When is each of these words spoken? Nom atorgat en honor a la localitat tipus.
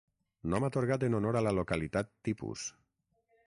Nom 0.53 0.65
atorgat 0.69 1.05
en 1.09 1.17
honor 1.19 1.39
a 1.39 1.45
la 1.49 1.53
localitat 1.59 2.13
tipus. 2.29 2.65